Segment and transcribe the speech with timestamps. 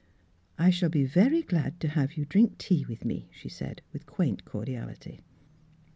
[0.57, 4.07] "I shall be very glad to have you drink tea with me," she said with
[4.07, 5.19] quaint cor diality.